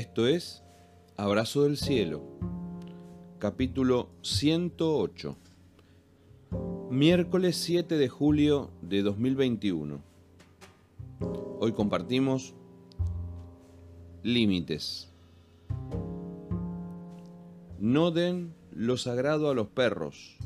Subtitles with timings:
[0.00, 0.62] Esto es
[1.18, 2.22] Abrazo del Cielo,
[3.38, 5.36] capítulo 108,
[6.88, 10.00] miércoles 7 de julio de 2021.
[11.58, 12.54] Hoy compartimos
[14.22, 15.12] límites.
[17.78, 20.38] No den lo sagrado a los perros,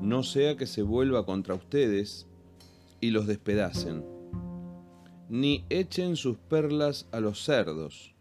[0.00, 2.26] no sea que se vuelva contra ustedes
[3.00, 4.04] y los despedacen,
[5.28, 8.11] ni echen sus perlas a los cerdos,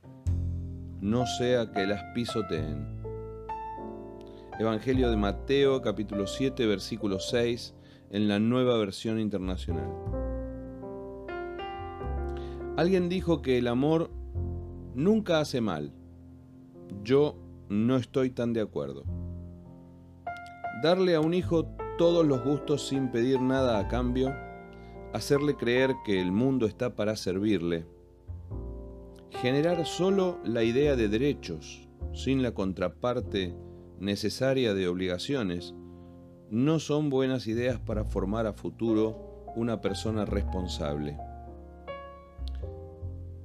[1.02, 2.86] no sea que las pisoteen.
[4.60, 7.74] Evangelio de Mateo capítulo 7 versículo 6
[8.12, 9.90] en la nueva versión internacional.
[12.78, 14.12] Alguien dijo que el amor
[14.94, 15.92] nunca hace mal.
[17.04, 17.36] Yo
[17.68, 19.04] no estoy tan de acuerdo.
[20.84, 21.66] Darle a un hijo
[21.98, 24.36] todos los gustos sin pedir nada a cambio,
[25.14, 27.88] hacerle creer que el mundo está para servirle,
[29.32, 33.56] generar solo la idea de derechos sin la contraparte
[34.00, 35.74] necesaria de obligaciones,
[36.50, 41.18] no son buenas ideas para formar a futuro una persona responsable.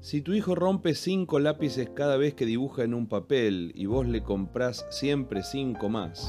[0.01, 4.07] Si tu hijo rompe cinco lápices cada vez que dibuja en un papel y vos
[4.07, 6.29] le comprás siempre cinco más,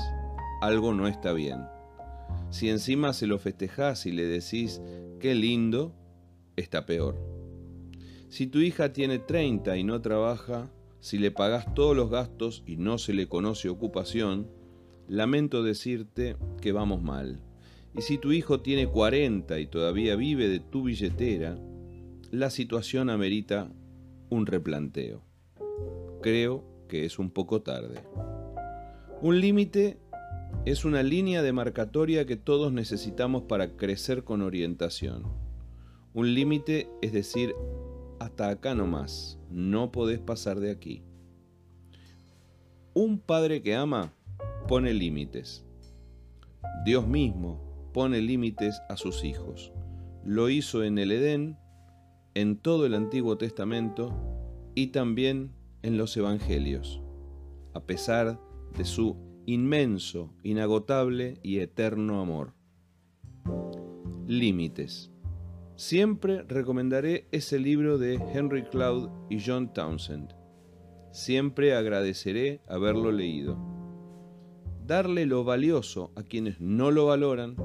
[0.61, 1.65] algo no está bien.
[2.49, 4.81] Si encima se lo festejás y le decís
[5.19, 5.93] qué lindo,
[6.55, 7.36] está peor.
[8.29, 12.75] Si tu hija tiene 30 y no trabaja, si le pagás todos los gastos y
[12.75, 14.47] no se le conoce ocupación,
[15.07, 17.41] lamento decirte que vamos mal.
[17.95, 21.57] Y si tu hijo tiene 40 y todavía vive de tu billetera,
[22.31, 23.71] la situación amerita
[24.29, 25.23] un replanteo.
[26.21, 28.01] Creo que es un poco tarde.
[29.21, 29.97] Un límite
[30.65, 35.23] es una línea demarcatoria que todos necesitamos para crecer con orientación.
[36.13, 37.53] Un límite es decir,
[38.19, 41.03] hasta acá nomás, no podés pasar de aquí.
[42.93, 44.13] Un padre que ama
[44.67, 45.65] pone límites.
[46.85, 49.71] Dios mismo pone límites a sus hijos.
[50.23, 51.57] Lo hizo en el Edén
[52.33, 54.13] en todo el Antiguo Testamento
[54.75, 57.01] y también en los Evangelios,
[57.73, 58.39] a pesar
[58.77, 59.15] de su
[59.47, 62.53] inmenso, inagotable y eterno amor.
[64.27, 65.11] Límites.
[65.77, 70.33] Siempre recomendaré ese libro de Henry Cloud y John Townsend.
[71.11, 73.59] Siempre agradeceré haberlo leído.
[74.87, 77.55] Darle lo valioso a quienes no lo valoran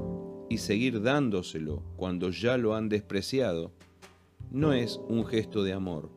[0.51, 3.72] y seguir dándoselo cuando ya lo han despreciado
[4.51, 6.11] no es un gesto de amor,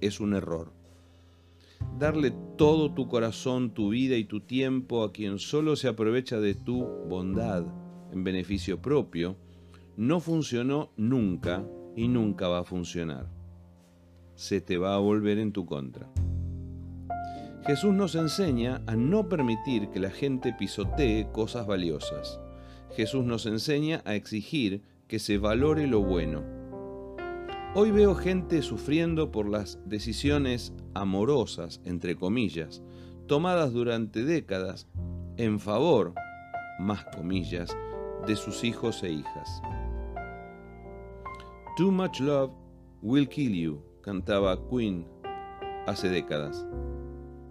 [0.00, 0.72] es un error.
[1.96, 6.56] Darle todo tu corazón, tu vida y tu tiempo a quien solo se aprovecha de
[6.56, 7.64] tu bondad
[8.10, 9.36] en beneficio propio,
[10.02, 11.64] no funcionó nunca
[11.94, 13.28] y nunca va a funcionar.
[14.34, 16.10] Se te va a volver en tu contra.
[17.66, 22.40] Jesús nos enseña a no permitir que la gente pisotee cosas valiosas.
[22.96, 26.42] Jesús nos enseña a exigir que se valore lo bueno
[27.74, 32.82] Hoy veo gente sufriendo por las decisiones amorosas, entre comillas,
[33.26, 34.88] tomadas durante décadas
[35.38, 36.12] en favor,
[36.78, 37.74] más comillas,
[38.26, 39.62] de sus hijos e hijas.
[41.74, 42.52] Too much love
[43.00, 45.06] will kill you, cantaba Queen
[45.86, 46.66] hace décadas.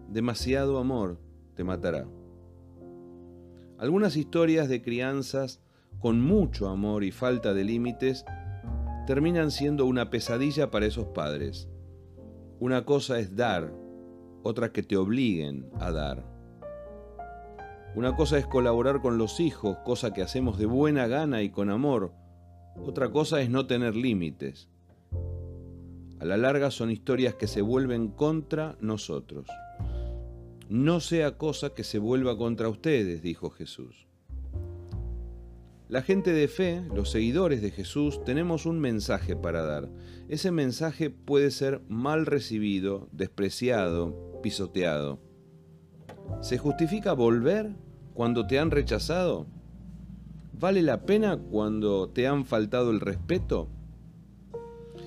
[0.09, 1.17] Demasiado amor
[1.55, 2.05] te matará.
[3.79, 5.59] Algunas historias de crianzas
[5.99, 8.23] con mucho amor y falta de límites
[9.07, 11.67] terminan siendo una pesadilla para esos padres.
[12.59, 13.73] Una cosa es dar,
[14.43, 16.23] otra que te obliguen a dar.
[17.95, 21.71] Una cosa es colaborar con los hijos, cosa que hacemos de buena gana y con
[21.71, 22.20] amor.
[22.77, 24.69] Otra cosa es no tener límites.
[26.19, 29.47] A la larga son historias que se vuelven contra nosotros.
[30.69, 34.07] No sea cosa que se vuelva contra ustedes, dijo Jesús.
[35.89, 39.89] La gente de fe, los seguidores de Jesús, tenemos un mensaje para dar.
[40.29, 45.19] Ese mensaje puede ser mal recibido, despreciado, pisoteado.
[46.39, 47.75] ¿Se justifica volver
[48.13, 49.47] cuando te han rechazado?
[50.61, 53.67] ¿Vale la pena cuando te han faltado el respeto?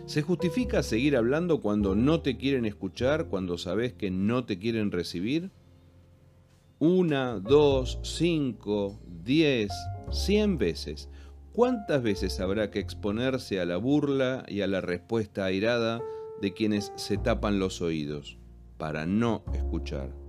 [0.04, 4.90] ¿Se justifica seguir hablando cuando no te quieren escuchar, cuando sabes que no te quieren
[4.90, 5.52] recibir?
[6.80, 9.70] Una, dos, cinco, diez,
[10.10, 11.08] cien veces.
[11.52, 16.02] ¿Cuántas veces habrá que exponerse a la burla y a la respuesta airada
[16.40, 18.38] de quienes se tapan los oídos
[18.76, 20.23] para no escuchar?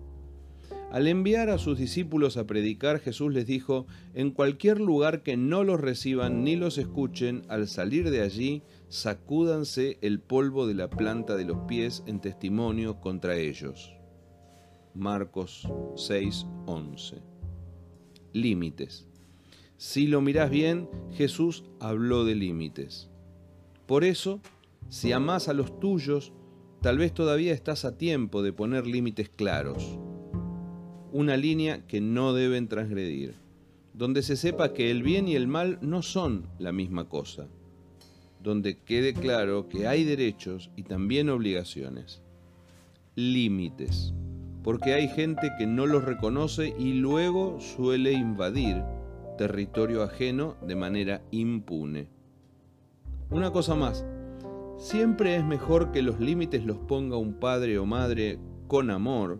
[0.92, 5.64] Al enviar a sus discípulos a predicar, Jesús les dijo, en cualquier lugar que no
[5.64, 11.36] los reciban ni los escuchen, al salir de allí, sacúdanse el polvo de la planta
[11.36, 13.94] de los pies en testimonio contra ellos.
[14.94, 17.22] Marcos 6:11.
[18.32, 19.10] Límites.
[19.78, 23.10] Si lo mirás bien, Jesús habló de límites.
[23.86, 24.40] Por eso,
[24.88, 26.32] si amás a los tuyos,
[26.82, 30.00] tal vez todavía estás a tiempo de poner límites claros.
[31.18, 33.36] Una línea que no deben transgredir,
[33.94, 37.48] donde se sepa que el bien y el mal no son la misma cosa,
[38.44, 42.22] donde quede claro que hay derechos y también obligaciones.
[43.16, 44.14] Límites,
[44.62, 48.84] porque hay gente que no los reconoce y luego suele invadir
[49.38, 52.10] territorio ajeno de manera impune.
[53.30, 54.06] Una cosa más,
[54.78, 59.40] siempre es mejor que los límites los ponga un padre o madre con amor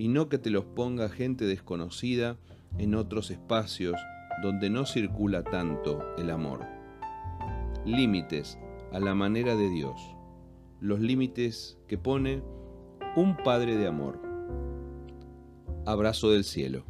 [0.00, 2.38] y no que te los ponga gente desconocida
[2.78, 3.96] en otros espacios
[4.42, 6.60] donde no circula tanto el amor.
[7.84, 8.58] Límites
[8.92, 10.00] a la manera de Dios,
[10.80, 12.42] los límites que pone
[13.14, 14.18] un Padre de amor.
[15.84, 16.86] Abrazo del cielo.